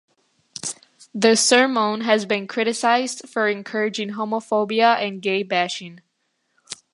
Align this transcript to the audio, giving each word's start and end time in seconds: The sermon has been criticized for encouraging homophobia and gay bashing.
The 1.13 1.35
sermon 1.35 2.01
has 2.01 2.25
been 2.25 2.47
criticized 2.47 3.29
for 3.29 3.47
encouraging 3.47 4.13
homophobia 4.13 4.95
and 4.97 5.21
gay 5.21 5.43
bashing. 5.43 5.99